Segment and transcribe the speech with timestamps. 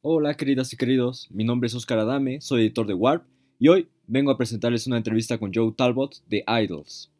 [0.00, 3.24] Hola queridas y queridos, mi nombre es Oscar Adame, soy editor de Warp
[3.58, 7.10] y hoy vengo a presentarles una entrevista con Joe Talbot de Idols.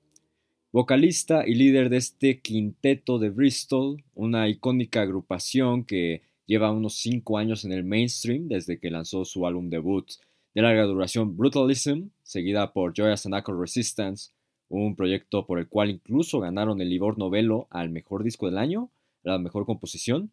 [0.71, 7.37] Vocalista y líder de este quinteto de Bristol, una icónica agrupación que lleva unos 5
[7.37, 10.09] años en el mainstream desde que lanzó su álbum debut
[10.55, 14.31] de larga duración Brutalism, seguida por Joyous and Resistance,
[14.69, 18.89] un proyecto por el cual incluso ganaron el Ivor Novello al mejor disco del año,
[19.25, 20.31] la mejor composición,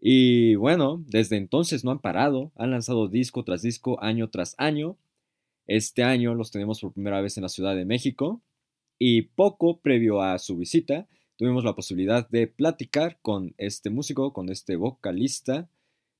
[0.00, 4.96] y bueno, desde entonces no han parado, han lanzado disco tras disco, año tras año.
[5.66, 8.40] Este año los tenemos por primera vez en la Ciudad de México
[8.98, 11.06] y poco previo a su visita
[11.38, 15.68] tuvimos la posibilidad de platicar con este músico, con este vocalista,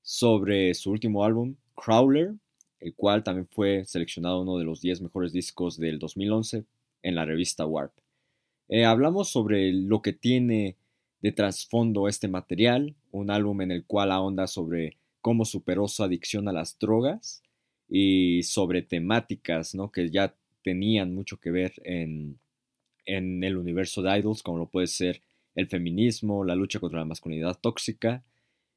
[0.01, 2.35] sobre su último álbum, Crawler,
[2.79, 6.65] el cual también fue seleccionado uno de los 10 mejores discos del 2011
[7.03, 7.93] en la revista Warp.
[8.69, 10.77] Eh, hablamos sobre lo que tiene
[11.21, 16.49] de trasfondo este material, un álbum en el cual ahonda sobre cómo superó su adicción
[16.49, 17.43] a las drogas
[17.89, 19.91] y sobre temáticas ¿no?
[19.91, 22.39] que ya tenían mucho que ver en,
[23.07, 25.23] en el universo de Idols, como lo puede ser
[25.55, 28.23] el feminismo, la lucha contra la masculinidad tóxica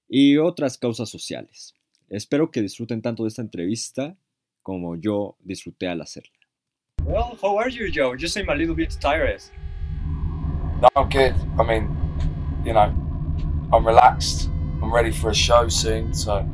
[0.07, 1.73] y otras causas sociales.
[2.09, 4.17] Espero que disfruten tanto de esta entrevista
[4.63, 6.31] como yo disfruté al hacerla.
[7.05, 8.15] Well, how are you, Joe?
[8.17, 9.41] You seem a little bit tired.
[10.81, 11.33] No, I'm good.
[11.59, 11.89] I mean,
[12.63, 12.93] you know,
[13.73, 14.49] I'm relaxed.
[14.81, 16.13] I'm ready for a show soon.
[16.13, 16.47] So.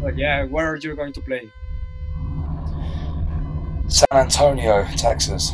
[0.00, 1.50] But yeah, where are you going to play?
[3.88, 5.52] San Antonio, Texas.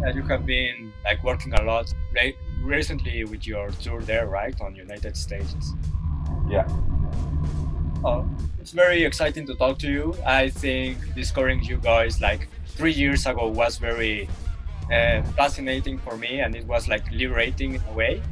[0.00, 1.92] Yeah, you have been like working a lot
[2.62, 5.72] recently with your tour there, right, on United States.
[6.48, 6.68] Yeah.
[8.04, 8.28] Oh,
[8.60, 10.14] it's very exciting to talk to you.
[10.26, 14.28] I think discovering you guys like three years ago was very
[14.92, 18.22] uh, fascinating for me, and it was like liberating in a way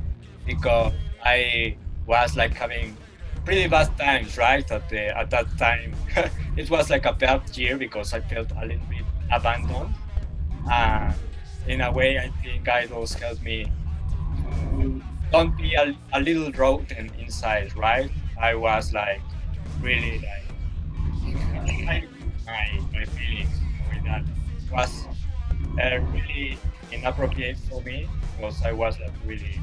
[0.47, 0.93] because
[1.25, 1.77] I
[2.07, 2.97] was like having
[3.45, 4.69] pretty bad times, right?
[4.71, 5.95] At the at that time,
[6.57, 9.95] it was like a bad year because I felt a little bit abandoned.
[10.71, 11.13] Uh,
[11.67, 13.71] in a way, I think IDLES helped me
[15.31, 18.11] don't be a, a little rotten inside, right?
[18.41, 19.21] I was like
[19.81, 22.05] really like
[22.45, 23.61] my my feelings,
[23.97, 24.25] know, that
[24.73, 25.07] was
[25.81, 26.59] uh, really
[26.93, 29.61] inappropriate for me because I was like really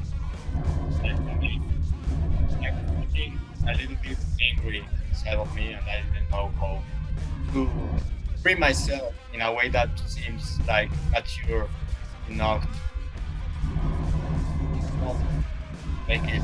[3.68, 6.82] a little bit angry inside of me, and I didn't know how
[7.52, 7.70] to
[8.42, 11.68] free myself in a way that seems like mature
[12.30, 12.66] enough
[15.02, 15.16] to
[16.08, 16.42] make it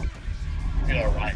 [0.87, 1.35] feel alright.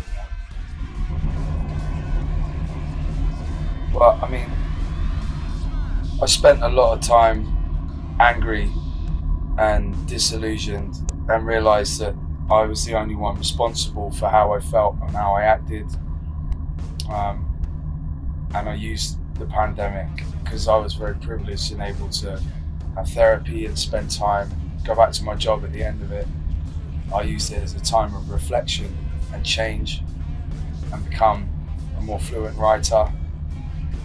[3.95, 4.51] Well, I mean,
[6.23, 7.47] I spent a lot of time
[8.21, 8.71] angry
[9.57, 10.97] and disillusioned
[11.31, 12.15] and realized that
[12.51, 15.87] I was the only one responsible for how I felt and how I acted.
[17.11, 17.45] Um,
[18.55, 20.09] and I used the pandemic
[20.43, 22.41] because I was very privileged and able to
[22.95, 24.51] have therapy and spend time,
[24.87, 26.27] go back to my job at the end of it.
[27.15, 28.97] I used it as a time of reflection
[29.35, 30.03] and change
[30.91, 31.51] and become
[31.99, 33.13] a more fluent writer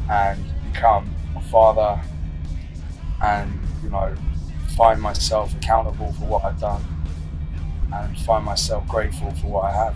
[0.09, 0.43] and
[0.73, 2.01] become a father
[3.21, 4.13] and, you know,
[4.75, 6.92] find myself accountable for what I've done
[7.93, 9.95] and find myself grateful for what I have.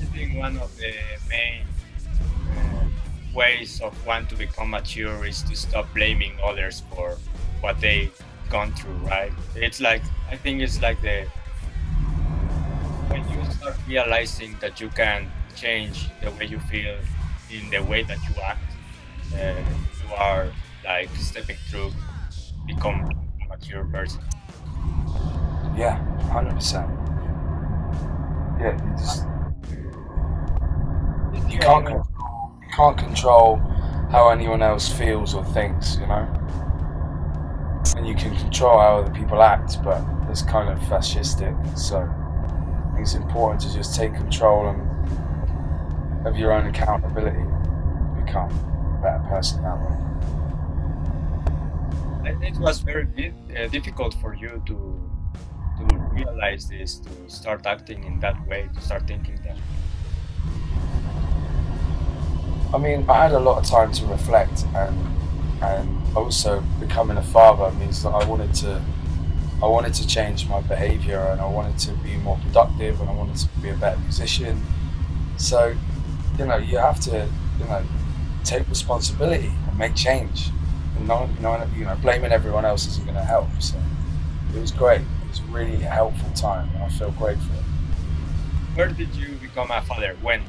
[0.00, 0.92] I think one of the
[1.28, 1.62] main
[2.56, 2.86] uh,
[3.34, 7.16] ways of one to become mature is to stop blaming others for
[7.60, 8.14] what they've
[8.50, 9.32] gone through, right?
[9.56, 11.26] It's like, I think it's like the,
[13.08, 16.96] when you start realizing that you can change the way you feel
[17.50, 18.62] in the way that you act,
[19.34, 19.54] uh,
[20.06, 20.48] you are
[20.84, 21.90] like stepping through,
[22.66, 23.08] become
[23.42, 24.22] a mature person.
[25.76, 25.98] Yeah,
[26.28, 26.88] hundred percent.
[28.60, 29.26] Yeah, you just
[31.52, 33.56] you can't control, you can't control
[34.10, 36.28] how anyone else feels or thinks, you know.
[37.96, 41.54] And you can control how other people act, but it's kind of fascistic.
[41.78, 42.08] So
[42.98, 47.44] it's important to just take control and of your own accountability,
[48.24, 49.98] become a better person that way.
[52.48, 53.06] It was very
[53.56, 55.03] uh, difficult for you to to
[56.14, 59.58] realize this, to start acting in that way, to start thinking that?
[62.74, 64.96] I mean, I had a lot of time to reflect, and
[65.62, 68.82] and also becoming a father means that I wanted to,
[69.62, 73.12] I wanted to change my behaviour, and I wanted to be more productive, and I
[73.14, 74.60] wanted to be a better musician.
[75.36, 75.74] So,
[76.38, 77.28] you know, you have to,
[77.58, 77.82] you know,
[78.44, 80.50] take responsibility and make change.
[80.96, 83.48] And not, you know, you know, blaming everyone else isn't going to help.
[83.60, 83.76] So,
[84.54, 85.02] it was great
[85.34, 87.56] was really helpful time, and I feel grateful.
[88.74, 90.16] Where did you become a father?
[90.22, 90.42] When?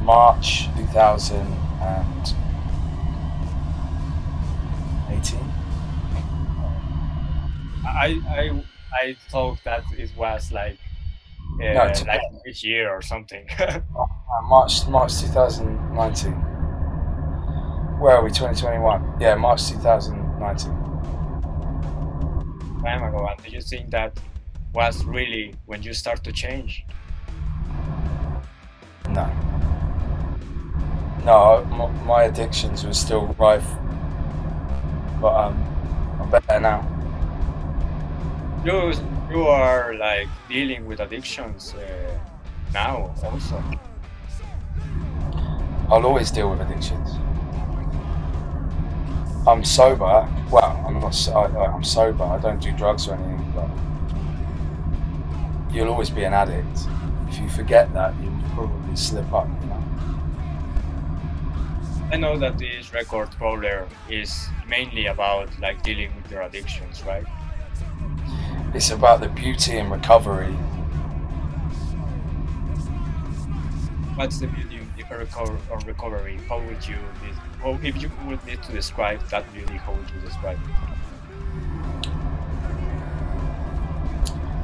[0.00, 2.36] March 2018.
[7.86, 8.62] I I
[9.02, 10.78] I thought that it was like
[11.60, 13.46] uh, No, it's- like this year or something.
[13.58, 13.80] Uh,
[14.48, 16.32] March March 2019.
[17.98, 18.30] Where are we?
[18.30, 19.16] 2021.
[19.20, 20.72] Yeah, March 2019.
[22.86, 23.26] Time ago.
[23.26, 24.18] And do you think that
[24.72, 26.84] was really when you start to change?
[29.08, 29.26] No.
[31.24, 33.68] No, my, my addictions were still rife,
[35.20, 35.56] but um,
[36.20, 36.80] I'm better now.
[38.64, 38.92] You
[39.30, 41.82] you are like dealing with addictions uh,
[42.72, 43.62] now also.
[45.90, 47.08] I'll always deal with addictions.
[49.46, 50.28] I'm sober.
[50.50, 51.28] Well, I'm not.
[51.28, 52.24] I, I'm sober.
[52.24, 53.52] I don't do drugs or anything.
[53.54, 53.70] But
[55.72, 56.80] you'll always be an addict.
[57.28, 59.48] If you forget that, you'll probably slip up.
[59.60, 59.82] You know?
[62.12, 67.24] I know that this record crawler is mainly about like dealing with your addictions, right?
[68.74, 70.52] It's about the beauty in recovery.
[74.16, 74.90] What's the beauty of
[75.70, 76.38] of recovery?
[76.48, 76.98] How would you,
[77.62, 82.10] how, if you would need to describe that beauty, how would you describe it?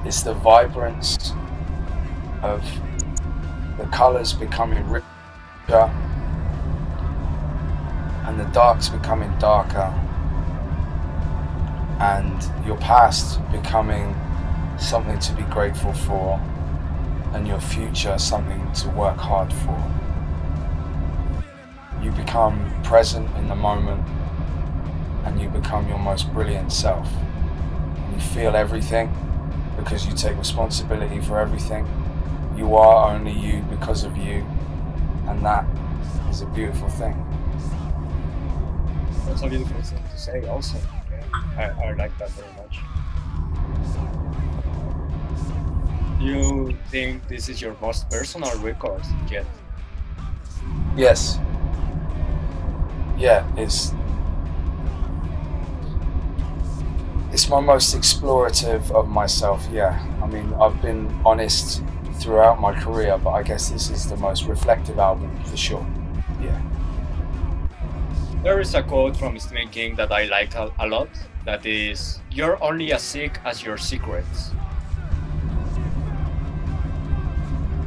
[0.05, 1.33] It's the vibrance
[2.43, 2.65] of
[3.79, 5.05] the colours becoming richer
[8.27, 9.93] and the darks becoming darker
[12.01, 14.15] and your past becoming
[14.79, 16.41] something to be grateful for
[17.33, 20.02] and your future something to work hard for.
[22.03, 24.07] You become present in the moment
[25.25, 27.09] and you become your most brilliant self.
[28.13, 29.13] You feel everything
[29.77, 31.87] because you take responsibility for everything.
[32.57, 34.45] You are only you because of you,
[35.27, 35.65] and that
[36.29, 37.15] is a beautiful thing.
[39.27, 40.79] That's a beautiful thing to say, also.
[41.57, 42.79] I, I like that very much.
[46.21, 49.47] You think this is your most personal record yet?
[50.97, 51.39] Yes.
[53.23, 53.95] Yeah, it's
[57.31, 59.65] it's my most explorative of myself.
[59.71, 61.85] Yeah, I mean, I've been honest
[62.19, 65.87] throughout my career, but I guess this is the most reflective album for sure.
[66.41, 66.61] Yeah.
[68.43, 71.09] There is a quote from Stephen King that I like a, a lot.
[71.45, 74.51] That is, "You're only as sick as your secrets."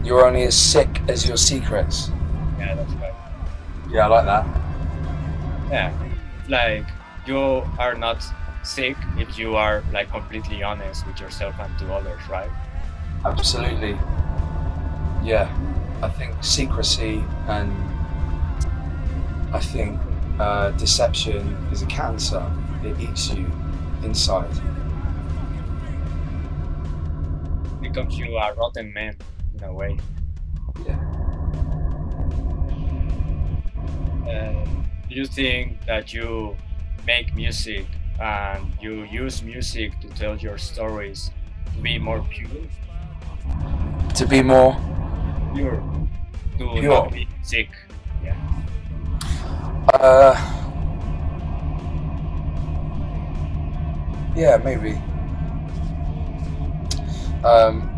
[0.02, 2.10] You're only as sick as your secrets.
[2.58, 3.14] Yeah, that's right.
[3.92, 4.65] Yeah, I like that.
[5.70, 5.92] Yeah,
[6.48, 6.86] like
[7.26, 7.38] you
[7.80, 8.24] are not
[8.64, 12.50] sick if you are like completely honest with yourself and to others, right?
[13.26, 13.98] Absolutely.
[15.24, 15.50] Yeah,
[16.02, 17.72] I think secrecy and
[19.54, 20.00] I think
[20.40, 22.46] uh, deception is a cancer.
[22.84, 23.52] It eats you
[24.04, 24.52] inside.
[27.82, 29.18] Becomes you a rotten man
[29.58, 29.98] in a way.
[30.86, 31.00] Yeah.
[34.28, 34.85] Uh,
[35.16, 36.58] you think that you
[37.08, 37.86] make music
[38.20, 41.32] and you use music to tell your stories
[41.74, 42.50] to be more pure?
[44.16, 44.76] To be more,
[45.54, 45.82] Pure.
[46.58, 46.84] To Pure.
[46.84, 47.70] not be sick.
[48.24, 48.36] Yeah.
[49.94, 50.36] uh,
[54.36, 54.94] yeah, maybe.
[57.44, 57.92] Um,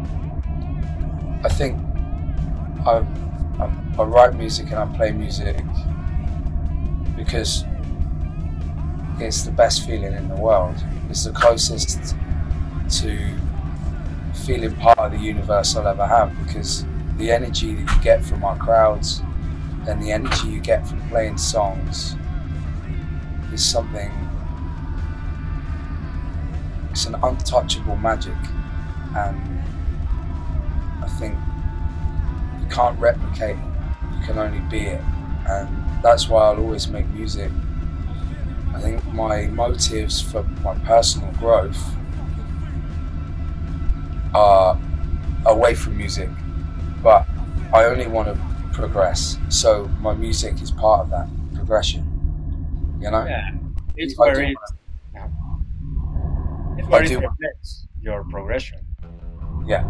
[1.44, 1.80] I think
[2.86, 3.06] I,
[3.60, 5.58] I, I write music and I play music
[7.28, 7.66] because
[9.20, 10.76] it's the best feeling in the world.
[11.10, 12.16] It's the closest
[13.02, 13.36] to
[14.46, 16.86] feeling part of the universe I'll ever have because
[17.18, 19.22] the energy that you get from our crowds
[19.90, 22.16] and the energy you get from playing songs
[23.52, 24.10] is something
[26.92, 28.38] it's an untouchable magic.
[29.16, 29.62] And
[31.04, 31.36] I think
[32.62, 34.18] you can't replicate it.
[34.18, 35.02] You can only be it
[35.48, 37.52] and that's why I'll always make music
[38.74, 41.78] I think my motives for my personal growth
[44.34, 44.80] are
[45.46, 46.30] away from music
[47.02, 47.28] but
[47.74, 48.38] I only want to
[48.74, 52.04] progress so my music is part of that progression
[53.02, 53.52] you know Yeah.
[53.96, 54.58] It's I where do it,
[55.14, 55.28] yeah.
[56.78, 58.80] it's where do- reflects your progression.
[59.66, 59.84] yeah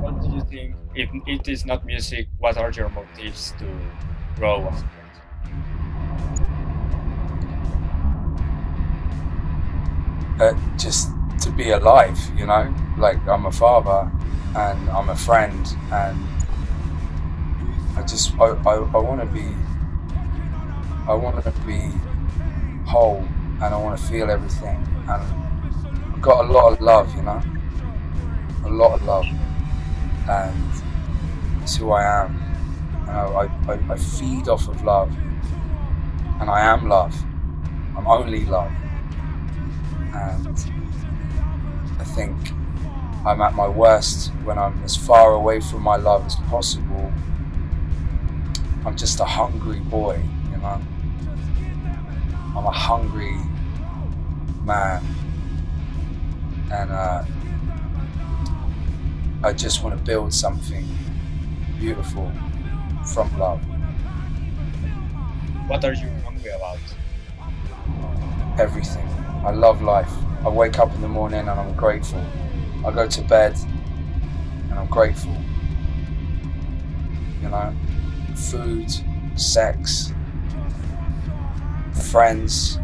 [0.00, 0.74] What do you think?
[0.94, 3.66] If it is not music, what are your motives to
[4.36, 4.88] grow person?
[10.40, 12.74] uh, just to be alive, you know.
[12.98, 14.10] Like I'm a father
[14.56, 16.18] and I'm a friend, and
[17.96, 19.54] I just I, I, I want to be
[21.06, 21.80] I want to be
[22.86, 23.26] whole
[23.62, 24.76] and I want to feel everything
[25.08, 27.40] and I've got a lot of love you know
[28.64, 29.26] a lot of love
[30.30, 32.36] and it's who I am.
[33.08, 35.10] And I, I, I feed off of love.
[36.40, 37.14] And I am love.
[37.96, 38.72] I'm only love.
[40.14, 40.48] And
[41.98, 42.36] I think
[43.26, 47.12] I'm at my worst when I'm as far away from my love as possible.
[48.86, 50.80] I'm just a hungry boy, you know.
[52.56, 53.36] I'm a hungry
[54.64, 55.04] man,
[56.72, 57.24] and uh,
[59.42, 60.86] I just want to build something
[61.78, 62.30] beautiful
[63.14, 63.60] from love.
[65.66, 66.78] What are you hungry about?
[68.58, 69.06] Everything.
[69.46, 70.12] I love life.
[70.44, 72.22] I wake up in the morning and I'm grateful.
[72.84, 73.56] I go to bed
[74.68, 75.34] and I'm grateful.
[77.40, 77.74] You know,
[78.36, 78.90] food,
[79.36, 80.12] sex,
[82.10, 82.78] friends,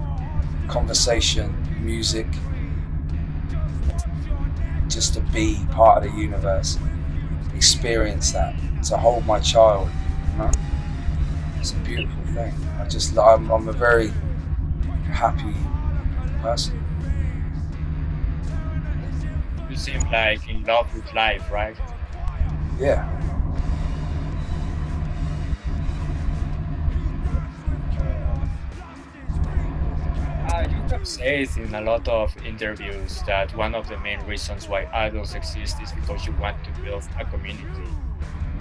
[0.69, 2.27] conversation, music,
[4.97, 6.79] just to be part of the universe,
[7.55, 9.91] experience that, to hold my child.
[10.33, 10.51] You know,
[11.59, 12.55] it's a beautiful thing.
[12.81, 14.09] I just, I'm, I'm a very
[15.13, 15.55] happy
[16.41, 16.83] person.
[19.69, 21.77] You seem like in love with life, right?
[22.81, 23.16] Yeah.
[30.63, 34.87] You have said in a lot of interviews that one of the main reasons why
[34.87, 37.91] IDLES exist is because you want to build a community.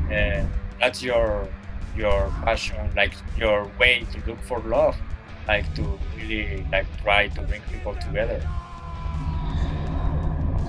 [0.10, 0.50] And
[0.80, 1.48] that's your
[1.96, 4.98] your passion, like your way to look for love,
[5.48, 8.42] like to really like try to bring people together.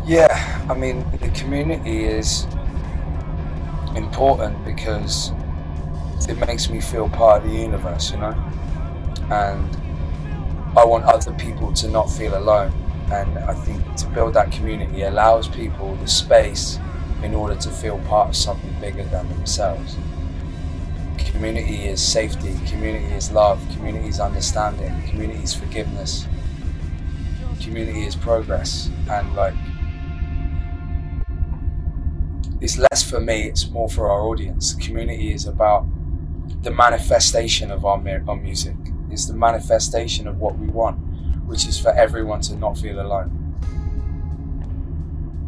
[0.07, 2.47] Yeah, I mean, the community is
[3.97, 5.33] important because
[6.29, 8.35] it makes me feel part of the universe, you know?
[9.31, 9.86] And
[10.77, 12.73] I want other people to not feel alone.
[13.11, 16.79] And I think to build that community allows people the space
[17.23, 19.97] in order to feel part of something bigger than themselves.
[21.17, 26.27] Community is safety, community is love, community is understanding, community is forgiveness,
[27.61, 28.91] community is progress.
[29.09, 29.55] And like,
[32.61, 34.75] it's less for me, it's more for our audience.
[34.75, 35.87] Community is about
[36.63, 38.77] the manifestation of our, our music,
[39.17, 40.99] it's the manifestation of what we want,
[41.47, 43.31] which is for everyone to not feel alone.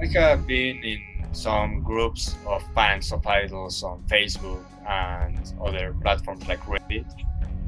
[0.01, 6.49] I have been in some groups of fans of IDLES on Facebook and other platforms
[6.49, 7.05] like Reddit.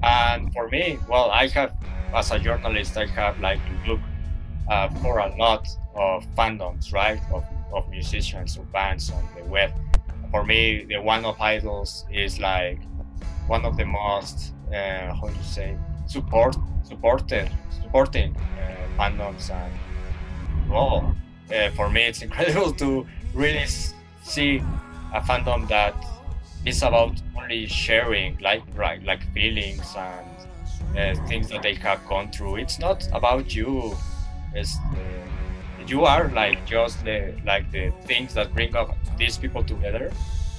[0.02, 1.76] And for me, well, I have,
[2.14, 4.00] as a journalist, I have like to look
[4.70, 9.70] uh, for a lot of fandoms, right, of, of musicians or bands on the web.
[10.30, 12.80] For me, the one of IDLES is like
[13.48, 15.76] one of the most, uh, how do you say,
[16.10, 19.72] support, supported, supporting uh, fandoms and
[20.68, 21.16] well,
[21.54, 24.62] uh, for me, it's incredible to really s- see
[25.12, 25.94] a fandom that
[26.64, 30.28] is about only sharing like like, like feelings and
[30.96, 32.56] uh, things that they have gone through.
[32.56, 33.96] It's not about you.
[34.54, 35.26] It's uh,
[35.86, 40.10] you are like just the like the things that bring up these people together,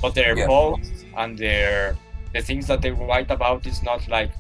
[0.02, 0.48] but their Yeah.
[0.48, 1.96] posts and their
[2.34, 4.32] the things that they write about is not like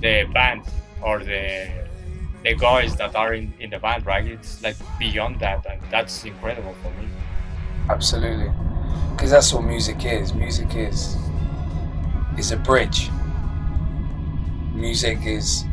[0.00, 0.62] the band
[1.02, 1.84] or the
[2.42, 4.26] the guys that are in, in the band, right?
[4.26, 7.08] It's like beyond that, and that's incredible for me.
[7.88, 8.52] Absolutely.
[9.10, 10.34] Because that's what music is.
[10.34, 11.16] Music is
[12.38, 13.10] is a bridge.
[14.74, 15.64] Music is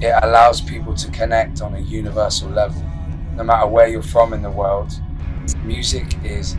[0.00, 2.82] it allows people to connect on a universal level.
[3.34, 4.92] No matter where you're from in the world,
[5.64, 6.56] music is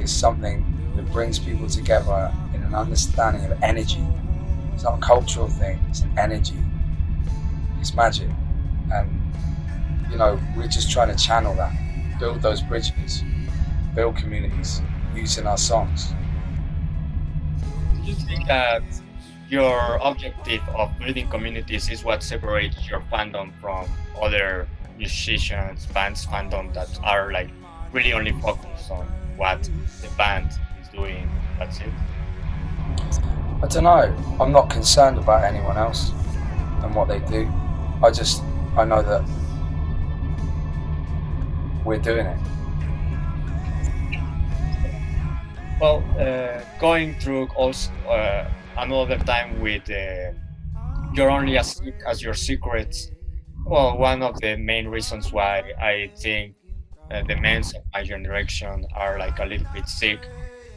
[0.00, 0.64] is something
[0.96, 4.04] that brings people together in an understanding of energy.
[4.74, 6.58] It's not a cultural thing, it's an energy.
[7.80, 8.28] It's magic.
[8.92, 9.20] And
[10.10, 11.72] you know, we're just trying to channel that,
[12.18, 13.22] build those bridges
[13.94, 14.80] build communities
[15.14, 16.14] using our songs.
[17.94, 18.82] Do you think that
[19.48, 23.86] your objective of building communities is what separates your fandom from
[24.20, 27.50] other musicians, bands fandom that are like
[27.92, 29.62] really only focused on what
[30.00, 30.50] the band
[30.80, 31.30] is doing?
[31.58, 31.92] That's it.
[33.62, 34.36] I don't know.
[34.40, 36.10] I'm not concerned about anyone else
[36.82, 37.48] and what they do.
[38.02, 38.42] I just
[38.76, 39.22] I know that
[41.84, 42.38] we're doing it.
[45.80, 50.32] Well, uh, going through also uh, another time with uh,
[51.14, 53.10] you're only as as your secrets.
[53.64, 56.56] Well, one of the main reasons why I think
[57.12, 60.18] uh, the men of my generation are like a little bit sick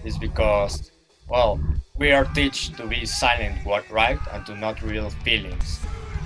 [0.03, 0.91] is because
[1.29, 1.59] well,
[1.97, 5.79] we are taught to be silent, what right, and to not real feelings,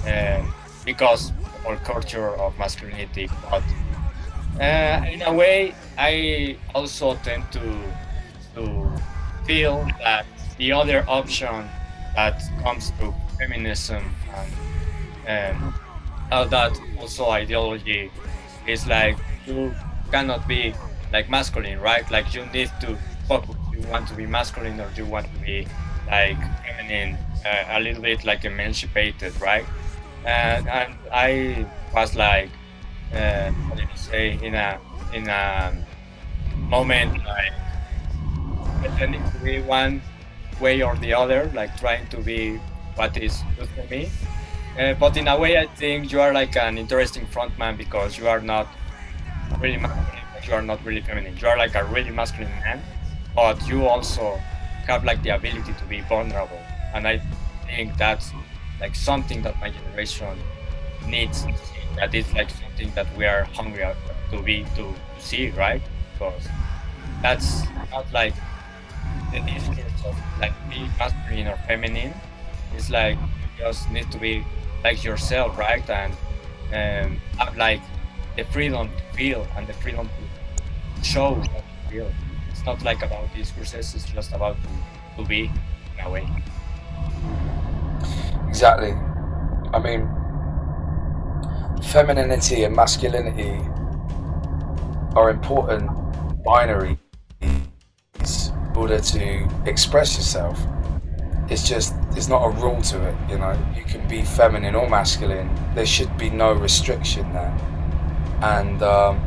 [0.05, 0.43] uh,
[0.85, 1.31] because
[1.65, 3.29] our culture of masculinity.
[3.49, 3.63] But
[4.59, 7.93] uh, in a way, I also tend to
[8.55, 8.91] to
[9.45, 10.25] feel that
[10.57, 11.69] the other option
[12.15, 14.03] that comes to feminism
[15.27, 15.59] and
[16.31, 18.11] um, that also ideology
[18.67, 19.73] is like you
[20.11, 20.73] cannot be
[21.13, 22.09] like masculine, right?
[22.11, 23.58] Like you need to focus.
[23.79, 25.67] You want to be masculine or you want to be
[26.07, 29.65] like feminine, uh, a little bit like emancipated, right?
[30.25, 32.50] And, and I was like,
[33.13, 34.79] uh, what did you say, in a
[35.13, 35.74] in a
[36.57, 37.53] moment like
[38.81, 40.01] pretending to be one
[40.59, 42.59] way or the other, like trying to be
[42.95, 44.09] what is good for me.
[44.77, 48.27] Uh, but in a way, I think you are like an interesting frontman because you
[48.27, 48.67] are not
[49.59, 51.36] really masculine, you are not really feminine.
[51.38, 52.81] You are like a really masculine man,
[53.36, 54.39] but you also
[54.88, 56.59] have like the ability to be vulnerable.
[56.93, 57.21] And I
[57.65, 58.31] think that's
[58.79, 60.38] like something that my generation
[61.07, 61.79] needs to see.
[61.95, 63.86] That is like something that we are hungry
[64.31, 65.81] to be to, see, right?
[66.13, 66.48] Because
[67.21, 68.33] that's not like
[69.31, 72.13] the discourse of like being masculine or feminine.
[72.75, 74.43] It's like you just need to be
[74.83, 75.88] like yourself, right?
[75.89, 76.13] And
[76.74, 77.81] um, have like
[78.36, 82.12] the freedom to feel and the freedom to show what you feel.
[82.69, 85.49] It's not like about discourses, it's just about to, to be
[85.97, 86.27] in a way.
[88.47, 88.91] Exactly.
[89.73, 90.07] I mean,
[91.91, 93.57] femininity and masculinity
[95.15, 95.89] are important
[96.43, 96.99] binary
[97.41, 97.67] in
[98.75, 100.61] order to express yourself.
[101.49, 103.57] It's just, there's not a rule to it, you know.
[103.75, 105.49] You can be feminine or masculine.
[105.73, 107.57] There should be no restriction there.
[108.41, 109.19] And um,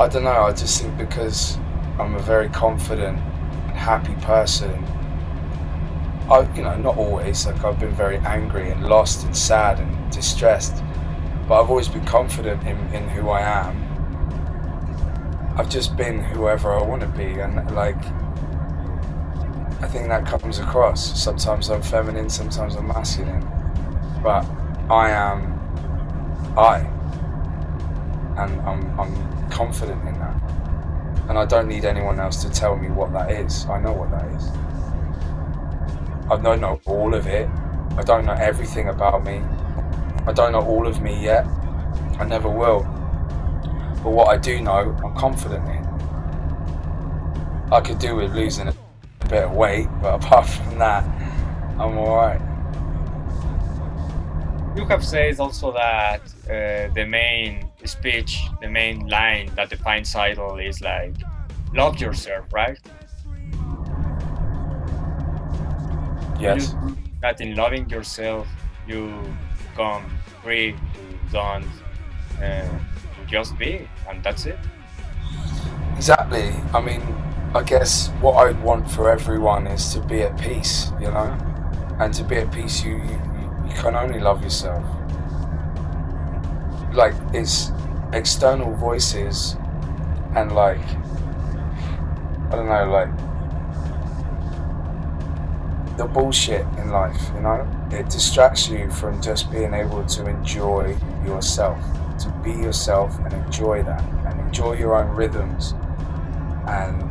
[0.00, 1.58] I don't know, I just think because
[1.98, 4.84] I'm a very confident and happy person,
[6.30, 10.12] I, you know, not always, like I've been very angry and lost and sad and
[10.12, 10.82] distressed,
[11.46, 13.82] but I've always been confident in, in who I am.
[15.56, 17.96] I've just been whoever I want to be, and like,
[19.80, 21.22] I think that comes across.
[21.22, 23.40] Sometimes I'm feminine, sometimes I'm masculine,
[24.22, 24.44] but
[24.90, 25.54] I am
[26.58, 26.78] I,
[28.36, 30.35] and I'm, I'm confident in that.
[31.28, 33.66] And I don't need anyone else to tell me what that is.
[33.66, 34.48] I know what that is.
[36.30, 37.48] I don't know all of it.
[37.96, 39.42] I don't know everything about me.
[40.26, 41.46] I don't know all of me yet.
[42.18, 42.80] I never will.
[44.02, 45.86] But what I do know, I'm confident in.
[47.72, 48.74] I could do with losing a
[49.28, 51.04] bit of weight, but apart from that,
[51.78, 52.40] I'm alright.
[54.88, 60.80] Have said also that uh, the main speech, the main line that defines idol is
[60.80, 61.14] like,
[61.74, 62.78] love yourself, right?
[66.38, 66.72] Yes.
[66.72, 68.46] You, that in loving yourself,
[68.86, 69.12] you
[69.70, 70.04] become
[70.42, 71.66] free to don't
[72.42, 72.68] uh,
[73.26, 74.58] just be, and that's it.
[75.96, 76.52] Exactly.
[76.74, 77.02] I mean,
[77.54, 81.36] I guess what I'd want for everyone is to be at peace, you know?
[81.98, 83.20] And to be at peace, you, you,
[83.66, 84.84] you can only love yourself.
[86.92, 87.70] Like, it's
[88.12, 89.56] external voices
[90.34, 90.80] and, like,
[92.50, 93.08] I don't know, like,
[95.96, 97.66] the bullshit in life, you know?
[97.90, 101.78] It distracts you from just being able to enjoy yourself,
[102.20, 105.74] to be yourself and enjoy that, and enjoy your own rhythms,
[106.66, 107.10] and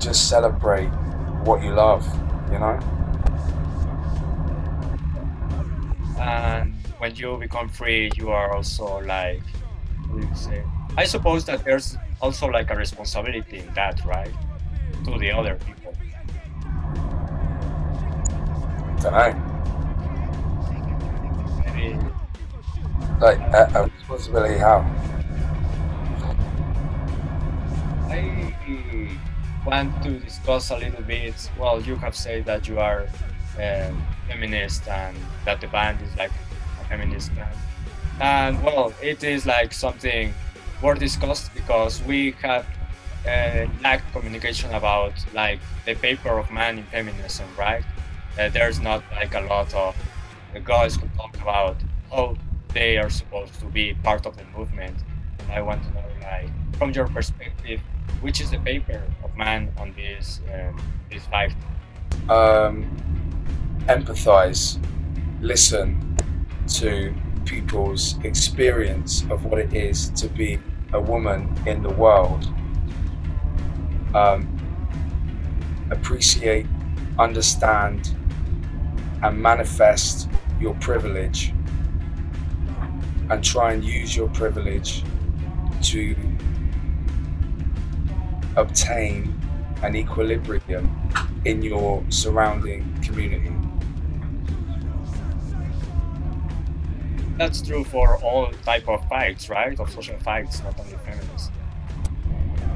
[0.00, 0.90] just celebrate
[1.44, 2.06] what you love,
[2.52, 2.78] you know?
[6.20, 6.69] And
[7.00, 9.42] when you become free, you are also like,
[10.08, 10.62] what do you say?
[10.98, 14.34] I suppose that there's also like a responsibility in that, right?
[15.06, 15.94] To the other people.
[19.02, 19.32] know.
[21.64, 21.98] Maybe
[23.18, 24.84] Like, a, a responsibility how?
[28.10, 28.54] I
[29.64, 31.50] want to discuss a little bit.
[31.58, 33.08] Well, you have said that you are
[33.56, 36.32] um, feminist and that the band is like
[36.90, 37.56] feminist band.
[38.20, 40.34] And well, it is like something
[40.82, 42.66] worth discussed because we have
[43.26, 47.84] uh, communication about like the paper of man in feminism, right?
[48.38, 49.96] Uh, there's not like a lot of
[50.64, 51.76] guys who talk about
[52.10, 52.36] how
[52.74, 54.96] they are supposed to be part of the movement.
[55.40, 57.80] And I want to know, like, from your perspective,
[58.20, 61.54] which is the paper of man on this um, this fight?
[62.28, 62.84] Um,
[63.86, 64.78] empathize,
[65.40, 66.10] listen
[66.68, 70.58] to people's experience of what it is to be
[70.92, 72.46] a woman in the world.
[74.14, 74.56] Um,
[75.90, 76.66] appreciate,
[77.18, 78.14] understand,
[79.22, 80.28] and manifest
[80.60, 81.52] your privilege
[83.30, 85.04] and try and use your privilege
[85.82, 86.16] to
[88.56, 89.34] obtain
[89.82, 90.90] an equilibrium
[91.44, 93.59] in your surrounding community.
[97.40, 99.80] That's true for all type of fights, right?
[99.80, 101.50] Of social fights, not only feminists.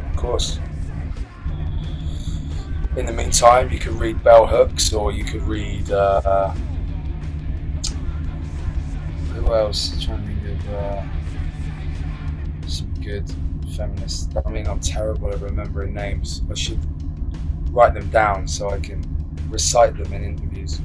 [0.09, 0.59] Of course.
[2.97, 5.91] In the meantime, you could read bell hooks, or you could read.
[5.91, 6.55] Uh,
[9.35, 9.93] who else?
[9.93, 13.31] I'm trying to think of uh, some good
[13.77, 14.35] feminists.
[14.47, 16.41] I mean, I'm terrible at remembering names.
[16.51, 16.81] I should
[17.71, 19.05] write them down so I can
[19.51, 20.81] recite them in interviews.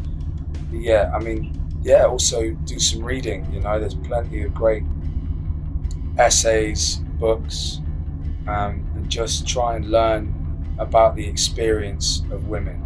[0.70, 3.52] But yeah, I mean, yeah, also do some reading.
[3.54, 4.84] You know, there's plenty of great
[6.18, 7.80] essays, books,
[8.48, 10.34] um, and just try and learn
[10.78, 12.86] about the experience of women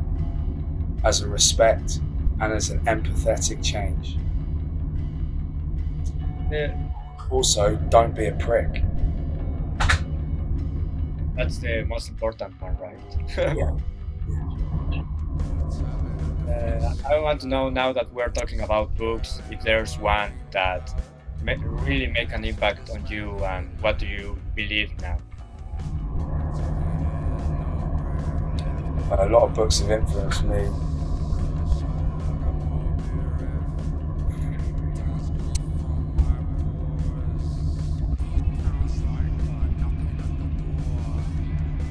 [1.03, 1.99] as a respect
[2.39, 4.17] and as an empathetic change.
[6.51, 6.77] Yeah.
[7.29, 8.83] Also, don't be a prick.
[11.35, 12.97] That's the most important part, right?
[13.57, 13.75] Yeah.
[16.53, 20.93] Uh, I want to know now that we're talking about books, if there's one that
[21.41, 21.53] ma-
[21.85, 25.17] really make an impact on you, and what do you believe now?
[29.11, 30.69] A lot of books have influenced me.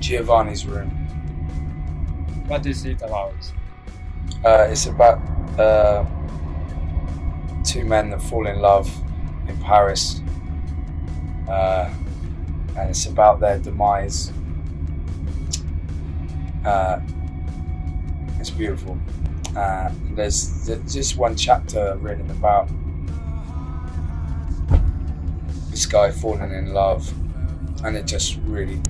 [0.00, 0.90] Giovanni's Room.
[2.48, 3.34] What is it about?
[4.44, 5.22] Uh, it's about
[5.56, 6.04] uh,
[7.62, 8.90] two men that fall in love
[9.46, 10.20] in Paris,
[11.48, 11.88] uh,
[12.76, 14.32] and it's about their demise.
[16.64, 16.98] Uh,
[18.40, 18.98] it's beautiful.
[19.56, 22.68] Uh, there's, just one chapter written about
[25.70, 27.08] this guy falling in love,
[27.84, 28.80] and it just really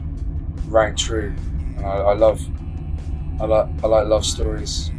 [0.68, 1.34] rang true.
[1.76, 2.40] And I, I love,
[3.38, 4.90] I like, I like love stories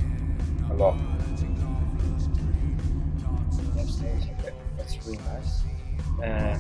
[0.74, 0.98] a lot.
[4.78, 5.64] That's, really nice.
[6.22, 6.60] Uh,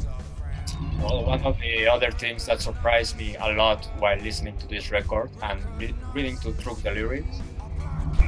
[1.01, 4.91] well, one of the other things that surprised me a lot while listening to this
[4.91, 7.41] record and re- reading to through the lyrics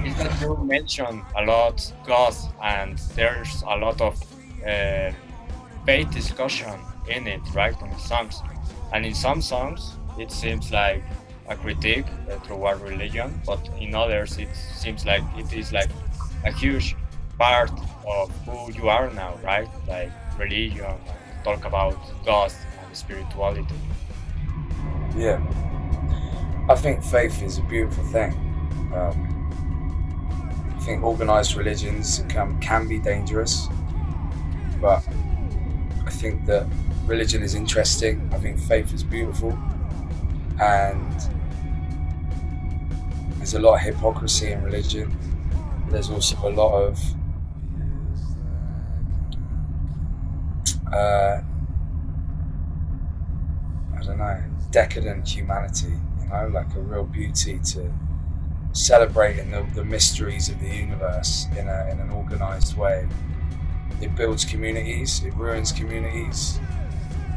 [0.03, 4.21] is that you mention a lot God and there's a lot of
[4.65, 5.11] uh,
[5.85, 8.41] faith discussion in it, right, on the songs.
[8.93, 11.03] And in some songs, it seems like
[11.47, 15.89] a critique uh, toward religion, but in others, it seems like it is like
[16.45, 16.95] a huge
[17.37, 17.71] part
[18.07, 19.67] of who you are now, right?
[19.87, 20.95] Like religion,
[21.43, 22.51] talk about God
[22.85, 23.75] and spirituality.
[25.15, 25.39] Yeah.
[26.67, 28.31] I think faith is a beautiful thing.
[28.93, 29.31] Um,
[30.75, 33.67] I think organized religions can, can be dangerous,
[34.81, 35.03] but
[36.05, 36.67] I think that
[37.05, 38.29] religion is interesting.
[38.33, 39.57] I think faith is beautiful,
[40.59, 41.34] and
[43.45, 45.15] there's a lot of hypocrisy in religion.
[45.91, 46.99] There's also a lot of
[50.91, 51.41] uh,
[53.95, 57.93] I don't know, decadent humanity, you know, like a real beauty to
[58.73, 63.07] celebrating the, the mysteries of the universe in, a, in an organized way.
[64.01, 66.59] It builds communities, it ruins communities.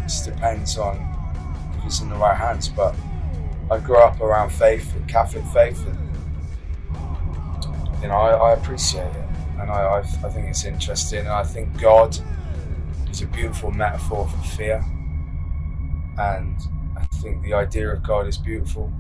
[0.07, 0.97] It depends on
[1.77, 2.67] if it's in the right hands.
[2.67, 2.95] But
[3.71, 6.09] I grew up around faith, Catholic faith, and
[8.03, 9.25] you know, I, I appreciate it.
[9.59, 11.21] And I, I, I think it's interesting.
[11.21, 12.17] And I think God
[13.11, 14.85] is a beautiful metaphor for fear.
[16.19, 16.57] And
[16.97, 18.93] I think the idea of God is beautiful.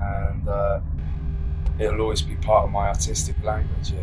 [0.00, 0.80] And uh,
[1.78, 4.00] it'll always be part of my artistic language, yeah.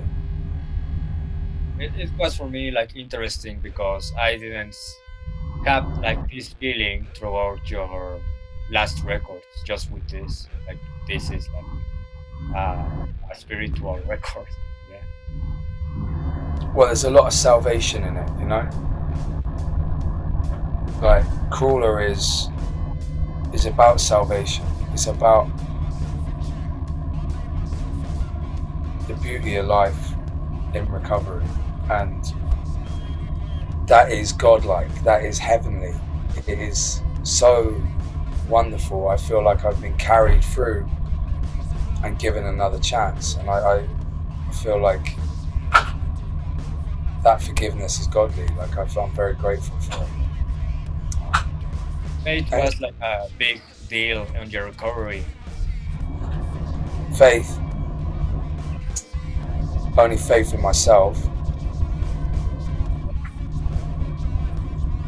[1.80, 4.76] It, it was for me like interesting because I didn't
[5.66, 8.22] have like this feeling throughout your
[8.72, 10.48] last records, just with this.
[10.68, 14.48] Like this is like uh, a spiritual record.
[14.90, 16.74] Yeah.
[16.74, 18.68] Well, there's a lot of salvation in it, you know?
[21.02, 22.50] Like, Crawler is
[23.54, 24.66] is about salvation.
[24.94, 25.48] It's about
[29.08, 30.14] the beauty of life
[30.74, 31.46] in recovery.
[31.90, 32.24] And
[33.88, 35.94] that is godlike, that is heavenly.
[36.48, 37.82] It is so
[38.50, 39.08] wonderful.
[39.08, 40.90] I feel like I've been carried through
[42.04, 43.36] and given another chance.
[43.36, 43.88] And I,
[44.50, 45.16] I feel like
[47.24, 48.48] that forgiveness is godly.
[48.58, 50.04] Like I feel I'm very grateful for
[52.26, 52.46] it.
[52.52, 55.26] It was like a big deal on your recovery.
[57.16, 57.60] faith,
[59.98, 61.18] only faith in myself.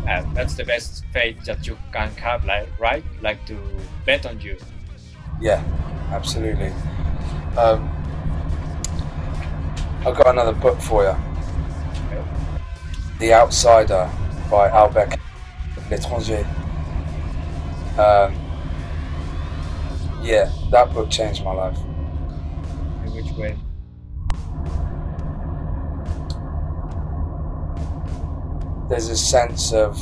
[0.08, 3.04] And that's the best faith that you can have, like right?
[3.22, 3.58] Like to
[4.06, 4.58] bet on you.
[5.42, 5.64] Yeah,
[6.12, 6.72] absolutely.
[7.58, 7.90] Um,
[10.06, 11.16] I've got another book for you.
[13.20, 14.10] The Outsider
[14.52, 15.18] by Albert
[15.90, 16.46] L'Étranger.
[17.98, 18.36] Um,
[20.22, 21.78] yeah, that book changed my life.
[23.06, 23.58] In which way?
[28.88, 29.98] There's a sense of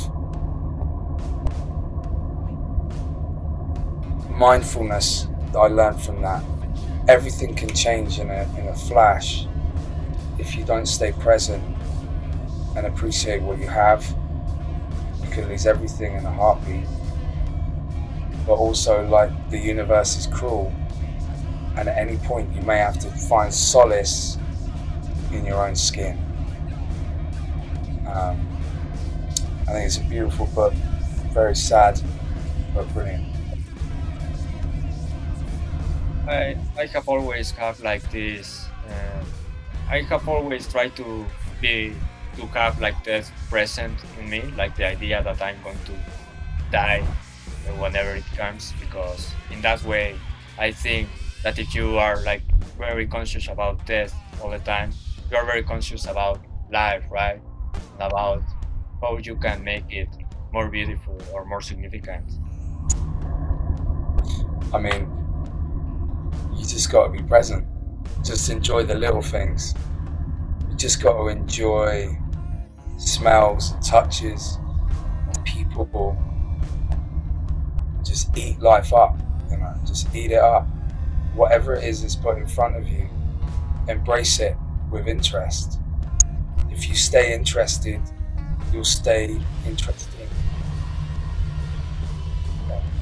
[4.30, 6.44] mindfulness that I learned from that.
[7.08, 9.46] Everything can change in a, in a flash
[10.38, 11.62] if you don't stay present
[12.76, 14.04] and appreciate what you have.
[15.22, 16.86] You can lose everything in a heartbeat.
[18.46, 20.74] But also, like the universe is cruel,
[21.76, 24.36] and at any point you may have to find solace
[25.32, 26.18] in your own skin.
[28.06, 28.53] Um,
[29.66, 30.74] I think it's a beautiful book,
[31.32, 32.00] very sad,
[32.74, 33.24] but brilliant.
[36.28, 38.68] I I have always have like this.
[38.88, 39.24] Uh,
[39.90, 41.24] I have always tried to
[41.60, 41.92] be
[42.36, 45.92] to have like death present in me, like the idea that I'm going to
[46.70, 47.02] die
[47.78, 50.16] whenever it comes, because in that way,
[50.58, 51.08] I think
[51.42, 52.42] that if you are like
[52.76, 54.92] very conscious about death all the time,
[55.30, 57.40] you are very conscious about life, right?
[57.98, 58.42] And about
[59.04, 60.08] how you can make it
[60.52, 62.24] more beautiful or more significant.
[64.72, 65.10] I mean,
[66.54, 67.66] you just got to be present.
[68.24, 69.74] Just enjoy the little things.
[70.70, 72.16] You just got to enjoy
[72.96, 74.58] smells, touches,
[75.44, 76.16] people.
[78.02, 79.18] Just eat life up,
[79.50, 80.66] you know, just eat it up.
[81.34, 83.08] Whatever it is that's put in front of you,
[83.88, 84.56] embrace it
[84.90, 85.80] with interest.
[86.70, 88.00] If you stay interested,
[88.74, 90.28] you'll stay interested.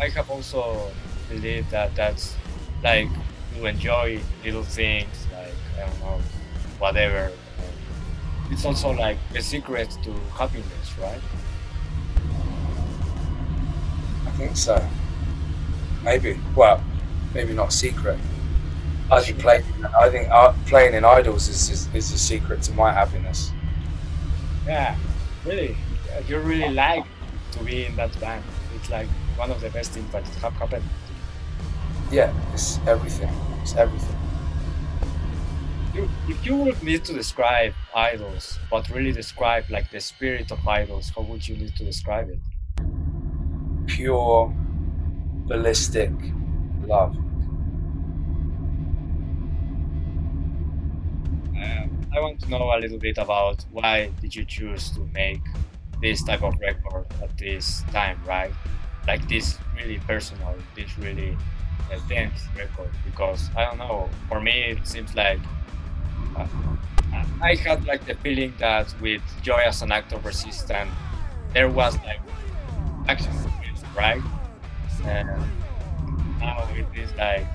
[0.01, 0.91] I have also
[1.31, 2.37] believed that that's
[2.85, 3.09] like
[3.57, 6.21] you enjoy little things, like I don't know,
[6.79, 7.33] whatever.
[8.51, 11.21] It's also like the secret to happiness, right?
[14.27, 14.87] I think so.
[16.03, 16.39] Maybe.
[16.55, 16.83] Well,
[17.33, 18.19] maybe not secret.
[19.11, 19.65] I think playing.
[19.99, 20.29] I think
[20.67, 23.53] playing in IDLES is, is is the secret to my happiness.
[24.67, 24.97] Yeah,
[25.45, 25.77] really.
[26.29, 27.05] You really like
[27.53, 28.45] to be in that band.
[28.77, 30.85] It's like one of the best things that have happened.
[32.11, 33.31] Yeah, it's everything.
[33.63, 34.17] It's everything.
[35.95, 40.59] You, if you would need to describe IDLES, but really describe like the spirit of
[40.61, 42.39] IDLES, how would you need to describe it?
[43.87, 44.55] Pure,
[45.47, 46.11] ballistic
[46.87, 47.17] love.
[51.57, 55.41] Uh, I want to know a little bit about why did you choose to make
[56.03, 58.53] this type of record at this time, right?
[59.07, 61.37] Like this really personal, this really
[61.91, 62.91] uh, dense record.
[63.05, 65.41] Because I don't know, for me it seems like
[66.37, 66.47] uh,
[67.41, 70.91] I had like the feeling that with Joy as an act of resistance,
[71.55, 72.21] there was like
[73.09, 73.33] action,
[73.97, 74.23] right?
[75.05, 75.29] And
[76.41, 77.47] now it is like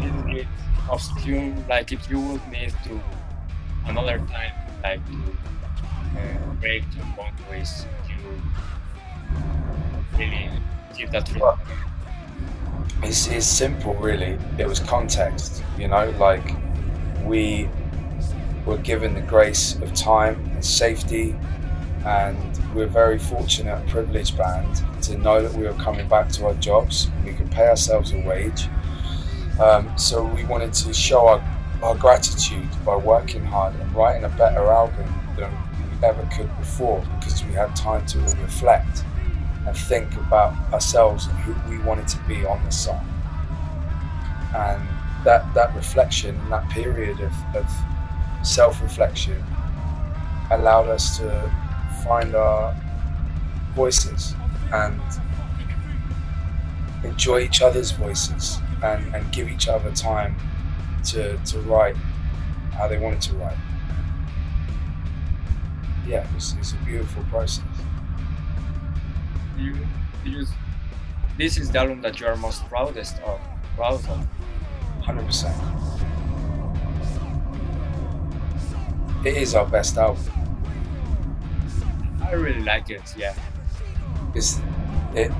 [0.00, 0.46] little bit
[0.90, 1.54] obscure.
[1.68, 3.00] Like if you would need to
[3.86, 8.42] another time, like to uh, break your boundaries, you
[10.18, 10.50] really
[10.96, 11.56] give that feeling.
[13.02, 14.38] It's, it's simple, really.
[14.58, 16.54] It was context, you know, like
[17.24, 17.68] we
[18.66, 21.34] were given the grace of time and safety,
[22.04, 22.36] and
[22.74, 27.10] we're very fortunate privileged band to know that we were coming back to our jobs.
[27.24, 28.68] We could pay ourselves a wage.
[29.60, 34.30] Um, so we wanted to show our, our gratitude by working hard and writing a
[34.30, 39.04] better album than we ever could before because we had time to reflect
[39.66, 43.06] and think about ourselves and who we wanted to be on the song.
[44.56, 44.82] And
[45.26, 47.70] that, that reflection that period of, of
[48.42, 49.44] self reflection
[50.52, 51.52] allowed us to
[52.02, 52.74] find our
[53.74, 54.34] voices
[54.72, 54.98] and
[57.04, 60.36] enjoy each other's voices and, and give each other time
[61.04, 61.96] to, to write
[62.72, 63.56] how they wanted to write.
[66.06, 67.64] Yeah, it's, it's a beautiful process.
[69.58, 69.76] You,
[70.24, 70.46] you,
[71.36, 73.40] this is the album that you are most proudest of.
[73.76, 74.26] Proud of.
[75.02, 76.06] 100%.
[79.24, 80.24] It is our best album.
[82.22, 83.02] I really like it.
[83.16, 83.34] Yeah.
[84.34, 84.60] It's,
[85.14, 85.30] it,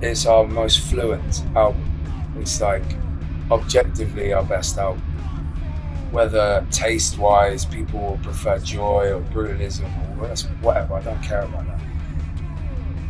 [0.00, 1.89] it's our most fluent album.
[2.36, 2.82] It's like
[3.50, 5.02] objectively our best album.
[6.10, 9.84] Whether taste wise people will prefer joy or brutalism
[10.20, 10.26] or
[10.60, 11.80] whatever, I don't care about that.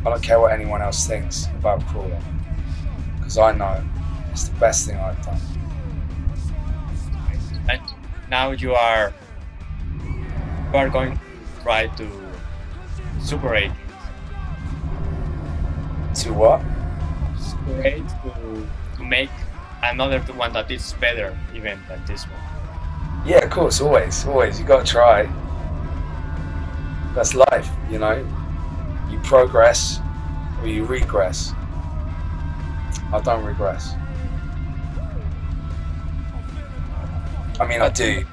[0.06, 2.20] I don't care what anyone else thinks about Crawler.
[3.18, 3.83] Because I know
[4.33, 5.38] it's the best thing I've done.
[7.68, 7.80] And
[8.30, 9.12] now you are
[10.72, 11.20] you are going to
[11.62, 12.09] try to
[13.18, 13.72] superate
[16.22, 16.61] To what?
[17.38, 18.66] superate to,
[19.00, 19.30] to make
[19.82, 22.40] another one that is better even than this one.
[23.26, 24.60] Yeah, of course, always, always.
[24.60, 25.28] You gotta try.
[27.14, 28.16] That's life, you know.
[29.10, 30.00] You progress
[30.60, 31.52] or you regress.
[33.12, 33.94] I don't regress.
[37.58, 38.24] I mean, I do,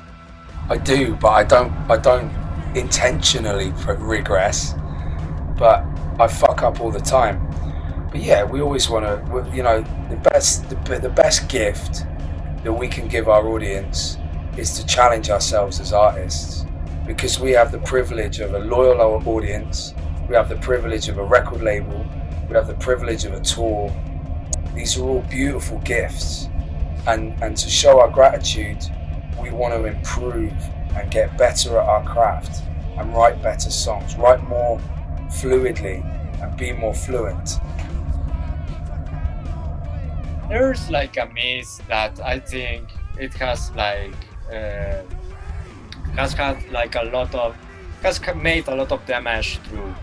[0.69, 1.71] I do, but I don't.
[1.89, 2.31] I don't
[2.75, 4.75] intentionally regress.
[5.57, 5.85] But
[6.19, 7.46] I fuck up all the time.
[8.17, 9.55] But yeah, we always want to.
[9.55, 12.03] You know, the best, the, the best gift
[12.63, 14.17] that we can give our audience
[14.57, 16.65] is to challenge ourselves as artists
[17.05, 19.93] because we have the privilege of a loyal audience,
[20.27, 22.03] we have the privilege of a record label,
[22.49, 23.95] we have the privilege of a tour.
[24.73, 26.49] These are all beautiful gifts,
[27.05, 28.83] and, and to show our gratitude,
[29.39, 30.53] we want to improve
[30.95, 32.63] and get better at our craft
[32.97, 34.79] and write better songs, write more
[35.29, 36.03] fluidly
[36.41, 37.59] and be more fluent.
[40.49, 42.87] There's like a myth that I think
[43.19, 44.15] it has like
[44.49, 45.03] uh,
[46.15, 47.55] has had like a lot of
[48.01, 49.93] has made a lot of damage through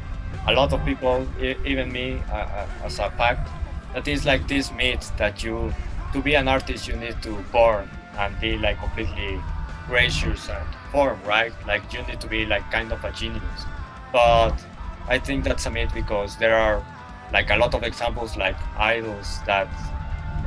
[0.46, 1.26] a lot of people,
[1.64, 3.48] even me uh, as a fact.
[3.94, 5.72] That is like this myth that you
[6.12, 9.40] to be an artist you need to born and be like completely
[9.86, 11.52] gracious and form, right?
[11.66, 13.60] Like you need to be like kind of a genius.
[14.12, 14.54] But
[15.08, 16.84] I think that's a myth because there are
[17.32, 19.68] like a lot of examples like idols that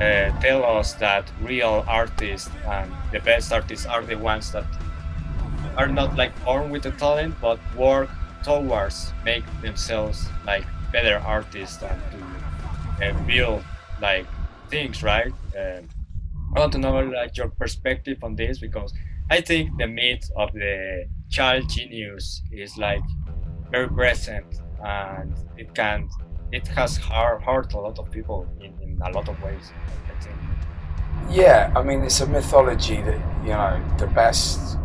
[0.01, 4.65] uh, tell us that real artists and the best artists are the ones that
[5.75, 8.09] are not like born with the talent but work
[8.43, 13.63] towards make themselves like better artists and to uh, build
[14.01, 14.27] like
[14.69, 15.33] things right?
[15.57, 15.87] Um,
[16.55, 18.93] i want to know like your perspective on this because
[19.29, 23.03] i think the myth of the child genius is like
[23.71, 24.45] very present
[24.83, 26.07] and it can
[26.51, 29.71] it has hurt a lot of people in, a lot of ways
[30.07, 30.35] i think
[31.29, 34.77] Yeah, I mean, it's a mythology that, you know, the best,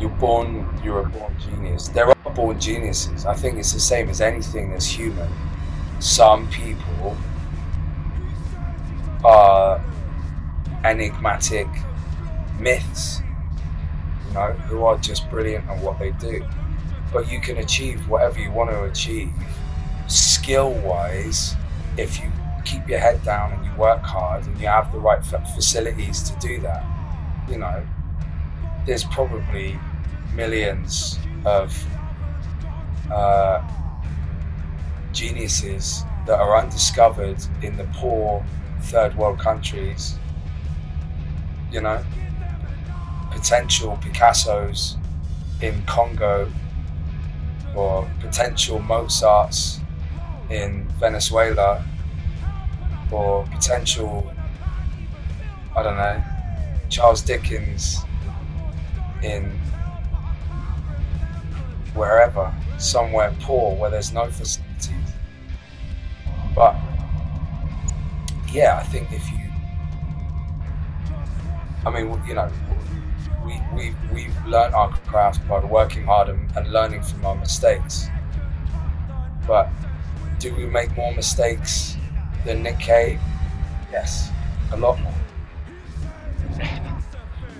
[0.00, 1.88] you're born, you're a born genius.
[1.88, 3.24] There are born geniuses.
[3.26, 5.30] I think it's the same as anything that's human.
[6.00, 7.16] Some people
[9.24, 9.80] are
[10.84, 11.68] enigmatic
[12.58, 13.20] myths,
[14.28, 16.44] you know, who are just brilliant at what they do.
[17.12, 19.30] But you can achieve whatever you want to achieve
[20.08, 21.54] skill wise
[21.96, 22.30] if you
[22.64, 26.38] keep your head down and you work hard and you have the right facilities to
[26.38, 26.84] do that.
[27.48, 27.86] You know,
[28.86, 29.78] there's probably
[30.34, 31.86] millions of
[33.10, 33.62] uh,
[35.12, 38.44] geniuses that are undiscovered in the poor
[38.82, 40.18] third world countries.
[41.70, 42.04] You know,
[43.30, 44.96] potential Picassos
[45.60, 46.50] in Congo
[47.74, 49.80] or potential Mozarts
[50.50, 51.84] in Venezuela
[53.12, 54.32] or potential,
[55.76, 56.22] I don't know,
[56.88, 57.98] Charles Dickens
[59.22, 59.50] in
[61.94, 65.12] wherever, somewhere poor where there's no facilities.
[66.54, 66.74] But
[68.52, 69.38] yeah, I think if you,
[71.86, 72.50] I mean, you know,
[73.44, 78.08] we, we, we've learned our craft by working hard and, and learning from our mistakes.
[79.46, 79.68] But
[80.38, 81.96] do we make more mistakes
[82.44, 83.20] than Nick Cave?
[83.90, 84.30] Yes,
[84.72, 85.14] a lot more.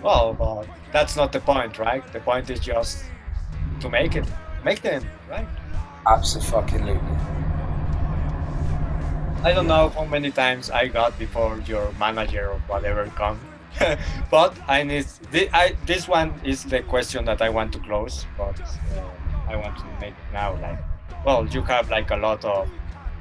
[0.02, 2.02] Well, that's not the point, right?
[2.12, 3.04] The point is just
[3.80, 4.26] to make it,
[4.64, 5.46] make them, right?
[6.06, 6.98] Absolutely.
[9.44, 13.40] I don't know how many times I got before your manager or whatever come,
[14.30, 18.26] but I need thi- I, this one is the question that I want to close,
[18.38, 19.02] but uh,
[19.48, 20.54] I want to make it now.
[20.60, 20.78] Like,
[21.24, 22.68] well, you have like a lot of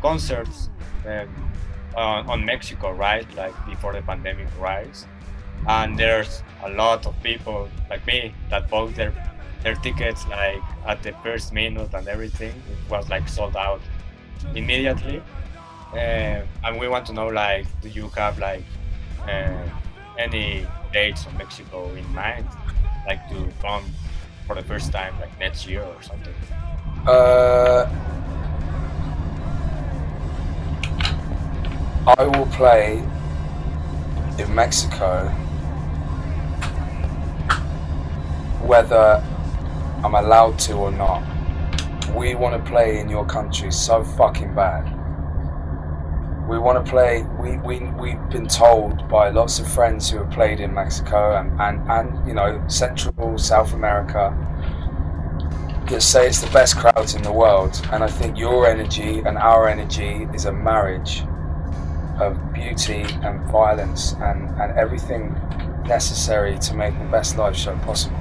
[0.02, 0.70] concerts
[1.08, 1.51] um,
[1.96, 3.26] on, on Mexico, right?
[3.36, 5.06] Like before the pandemic rise,
[5.68, 9.14] and there's a lot of people like me that bought their
[9.64, 12.54] their tickets like at the first minute and everything.
[12.72, 13.82] It was like sold out
[14.56, 15.22] immediately.
[15.94, 18.64] Uh, and we want to know like, do you have like
[19.28, 19.64] uh,
[20.18, 22.48] any dates on Mexico in mind,
[23.06, 23.84] like to come
[24.48, 26.34] for the first time like next year or something?
[27.06, 27.90] Uh,
[32.08, 32.98] I will play
[34.40, 35.28] in Mexico,
[38.66, 39.24] whether
[40.04, 41.22] I'm allowed to or not,
[42.16, 44.90] we want to play in your country so fucking bad.
[46.50, 47.22] We want to play.
[47.40, 51.52] We, we, we've been told by lots of friends who have played in Mexico and,
[51.62, 54.36] and, and you know, Central, South America,
[55.88, 57.80] that say it's the best crowds in the world.
[57.92, 61.22] And I think your energy and our energy is a marriage
[62.20, 65.36] of beauty and violence and, and everything
[65.86, 68.20] necessary to make the best live show possible.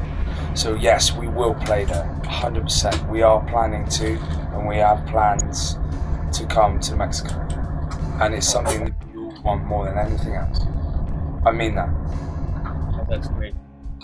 [0.54, 3.10] So yes, we will play there, 100%.
[3.10, 4.16] We are planning to,
[4.54, 5.76] and we have plans
[6.32, 7.34] to come to Mexico.
[8.20, 10.60] And it's something that we all want more than anything else.
[11.46, 11.88] I mean that.
[13.08, 13.54] That's great.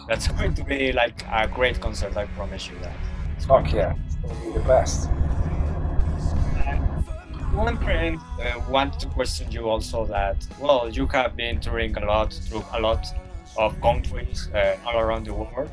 [0.08, 2.96] That's going to be like a great concert, I promise you that.
[3.46, 5.08] Fuck yeah, it's gonna be the best.
[7.56, 12.04] One friend uh, want to question you also that well you have been touring a
[12.04, 13.06] lot through a lot
[13.56, 15.70] of countries uh, all around the world.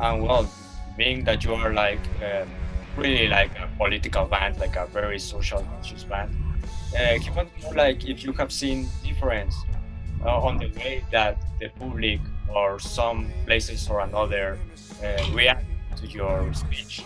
[0.00, 0.48] And well
[0.96, 2.48] being that you are like um,
[2.96, 6.34] really like a political band like a very social conscious band
[6.98, 9.54] uh, he to know like if you have seen difference
[10.24, 14.58] uh, on the way that the public or some places or another
[15.04, 17.04] uh, react to your speech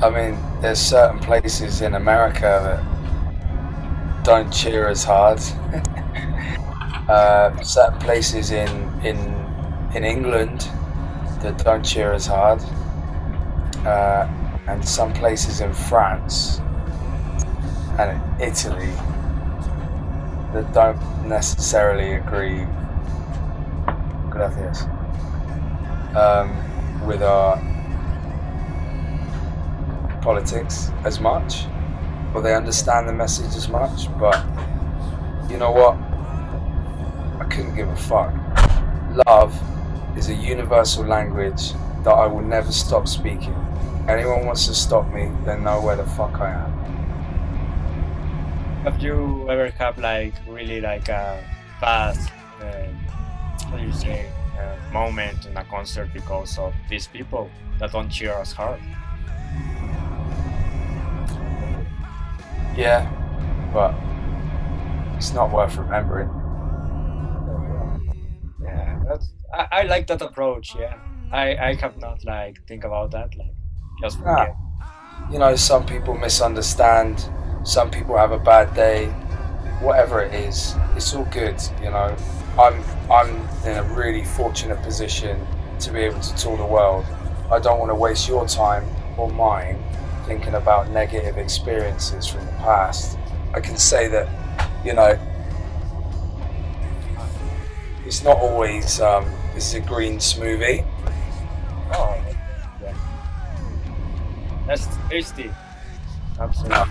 [0.00, 5.38] I mean, there's certain places in America that don't cheer as hard.
[7.08, 8.68] uh, certain places in
[9.04, 9.18] in
[9.96, 10.68] in England
[11.42, 12.62] that don't cheer as hard,
[13.84, 14.28] uh,
[14.68, 16.60] and some places in France
[17.98, 18.92] and Italy
[20.52, 22.64] that don't necessarily agree.
[24.30, 24.84] Gracias.
[26.14, 26.54] Um,
[27.04, 27.56] with our
[30.20, 31.64] politics as much,
[32.34, 34.08] or they understand the message as much.
[34.18, 34.44] But
[35.50, 35.96] you know what?
[37.40, 38.32] I couldn't give a fuck.
[39.26, 39.58] Love
[40.16, 41.72] is a universal language
[42.04, 43.54] that I will never stop speaking.
[44.08, 46.72] Anyone wants to stop me, they know where the fuck I am.
[48.84, 51.44] Have you ever had like really like a
[51.80, 52.16] bad,
[52.60, 52.94] um,
[53.70, 58.08] how do you say, uh, moment in a concert because of these people that don't
[58.08, 58.80] cheer as hard?
[62.78, 63.10] Yeah,
[63.74, 63.92] but
[65.16, 66.28] it's not worth remembering.
[68.62, 70.76] Yeah, that's I, I like that approach.
[70.78, 70.94] Yeah,
[71.32, 73.54] I I have not like think about that like
[74.00, 74.36] just Ah.
[74.46, 74.56] forget.
[75.32, 77.28] You know, some people misunderstand,
[77.64, 79.06] some people have a bad day,
[79.82, 82.14] whatever it is, it's all good, you know.
[82.58, 83.30] I'm I'm
[83.66, 85.36] in a really fortunate position
[85.80, 87.04] to be able to tour the world.
[87.50, 88.84] I don't want to waste your time
[89.16, 89.76] or mine
[90.28, 93.18] thinking about negative experiences from the past.
[93.54, 94.28] I can say that,
[94.84, 95.18] you know,
[98.04, 99.24] it's not always um,
[99.56, 100.86] is a green smoothie.
[101.92, 102.22] Oh,
[102.82, 102.94] yeah.
[104.66, 105.50] That's tasty.
[106.38, 106.76] Absolutely.
[106.76, 106.84] No,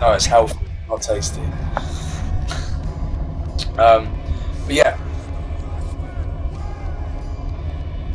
[0.00, 1.40] no, it's healthy, not tasty.
[3.78, 4.14] Um,
[4.66, 4.98] but yeah,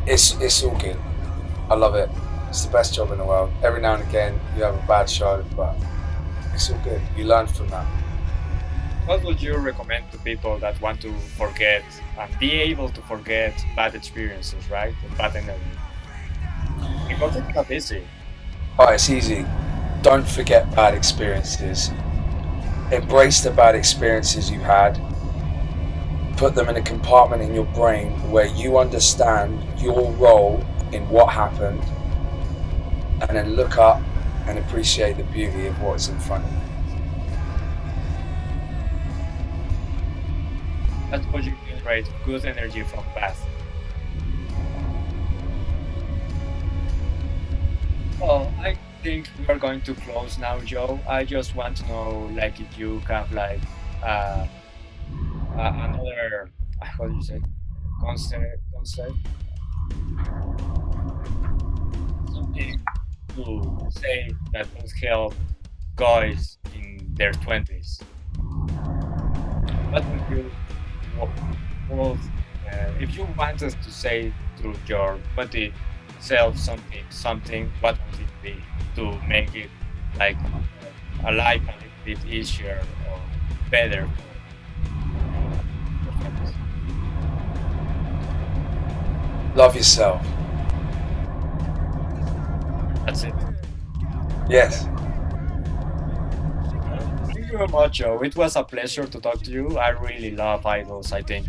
[0.06, 0.98] it's it's all good.
[1.70, 2.10] I love it.
[2.52, 3.50] It's the best job in the world.
[3.64, 5.74] Every now and again, you have a bad show, but
[6.54, 7.02] it's all good.
[7.16, 7.86] You learn from that.
[9.06, 11.86] What would you recommend to people that want to forget
[12.20, 14.94] and be able to forget bad experiences, right?
[15.02, 15.64] And bad energy.
[17.08, 18.06] Because it's not easy.
[18.78, 19.46] Oh, it's easy.
[20.02, 21.90] Don't forget bad experiences.
[22.92, 25.00] Embrace the bad experiences you had.
[26.36, 31.30] Put them in a compartment in your brain where you understand your role in what
[31.30, 31.82] happened.
[33.22, 34.02] And then look up
[34.48, 36.52] and appreciate the beauty of what's in front of.
[41.12, 43.44] That's what you generate good energy from past.
[48.20, 51.00] Well, I think we are going to close now, Joe.
[51.08, 53.60] I just want to know, like, if you have like
[54.04, 54.48] uh,
[55.58, 56.52] uh, another,
[56.82, 57.42] how do you say,
[58.00, 59.22] concept, something
[63.46, 65.34] to say that will help
[65.96, 68.00] guys in their twenties.
[69.92, 70.52] What would you
[71.90, 72.18] well,
[72.72, 75.74] uh, if you want us to say to your body
[76.20, 78.56] self something, something, what would it be
[78.96, 79.70] to make it
[80.18, 80.38] like
[81.26, 83.20] a life a little bit easier or
[83.70, 84.10] better?
[89.56, 90.26] Love yourself.
[93.06, 93.34] That's it.
[94.50, 94.86] Yes.
[97.26, 98.22] Thank you you very much, Joe.
[98.24, 99.78] It was a pleasure to talk to you.
[99.78, 101.12] I really love IDLES.
[101.12, 101.48] I think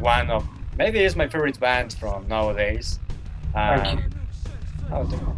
[0.00, 0.46] one of
[0.78, 2.98] maybe it's my favorite band from nowadays.
[3.52, 4.04] Thank Um, you.
[4.88, 5.36] thank you.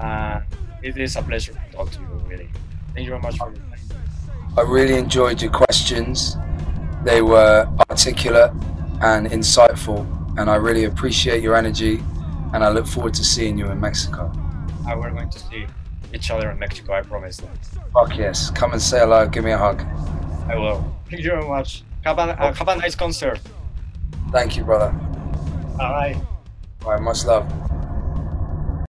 [0.00, 0.40] Uh,
[0.82, 2.48] it is a pleasure to talk to you, really.
[2.94, 3.64] Thank you very much for your time.
[4.56, 6.36] I really enjoyed your questions.
[7.04, 8.52] They were articulate
[9.02, 10.06] and insightful,
[10.38, 12.02] and I really appreciate your energy.
[12.54, 14.32] And I look forward to seeing you in Mexico.
[14.88, 15.66] Uh, we're going to see
[16.14, 16.94] each other in Mexico.
[16.94, 17.36] I promise.
[17.36, 17.48] That.
[17.92, 18.50] Fuck yes.
[18.50, 19.28] Come and say hello.
[19.28, 19.82] Give me a hug.
[20.48, 20.96] I will.
[21.10, 21.82] Thank you very much.
[22.04, 23.38] Have a, uh, have a nice concert.
[24.32, 24.92] Thank you, brother.
[25.76, 26.20] Bye.
[26.84, 27.46] Right, much love.